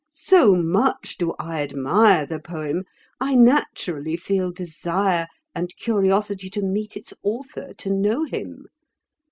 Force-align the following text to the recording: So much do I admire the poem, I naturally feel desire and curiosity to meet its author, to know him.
So 0.09 0.55
much 0.55 1.15
do 1.19 1.35
I 1.37 1.61
admire 1.61 2.25
the 2.25 2.39
poem, 2.39 2.85
I 3.19 3.35
naturally 3.35 4.17
feel 4.17 4.51
desire 4.51 5.27
and 5.53 5.69
curiosity 5.77 6.49
to 6.49 6.63
meet 6.63 6.97
its 6.97 7.13
author, 7.21 7.75
to 7.77 7.91
know 7.93 8.23
him. 8.23 8.65